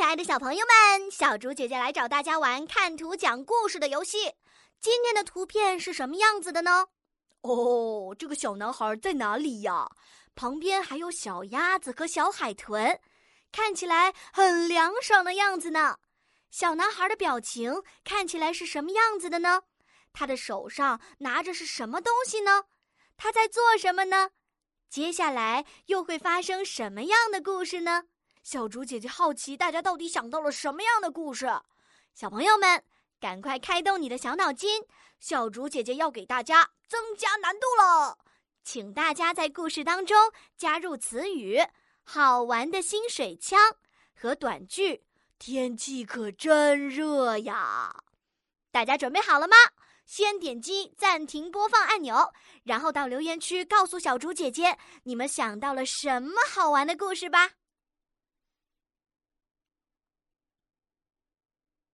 [0.00, 4.32] 可爱的小朋友们，小猪姐姐来找大家玩看图讲故事的游戏。
[4.80, 6.86] 今天的图片是什么样子的呢？
[7.42, 9.86] 哦，这个小男孩在哪里呀？
[10.34, 12.98] 旁边还有小鸭子和小海豚，
[13.52, 15.98] 看起来很凉爽的样子呢。
[16.50, 19.64] 小男孩的表情看起来是什么样子的呢？
[20.14, 22.64] 他的手上拿着是什么东西呢？
[23.18, 24.30] 他在做什么呢？
[24.88, 28.04] 接下来又会发生什么样的故事呢？
[28.42, 31.46] 小竹姐姐好奇，大家到底想到了什么样的故事？
[32.14, 32.82] 小朋友们，
[33.20, 34.82] 赶快开动你的小脑筋！
[35.20, 38.18] 小竹姐姐要给大家增加难度了，
[38.64, 40.16] 请大家在故事当中
[40.56, 41.60] 加入词语
[42.02, 43.60] “好玩的新水枪”
[44.18, 45.04] 和短句
[45.38, 47.94] “天气可真热呀”。
[48.72, 49.56] 大家准备好了吗？
[50.06, 52.32] 先点击暂停播放按钮，
[52.64, 57.50] 然后到留言区告诉小竹姐姐你们想到了什么好玩的故事吧。